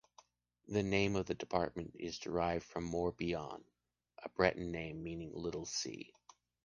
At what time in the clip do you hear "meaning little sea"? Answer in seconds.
5.03-6.11